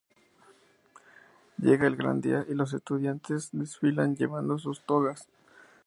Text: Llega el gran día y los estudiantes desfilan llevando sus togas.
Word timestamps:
Llega 1.59 1.85
el 1.85 1.95
gran 1.95 2.21
día 2.21 2.43
y 2.49 2.55
los 2.55 2.73
estudiantes 2.73 3.49
desfilan 3.51 4.15
llevando 4.15 4.57
sus 4.57 4.81
togas. 4.83 5.27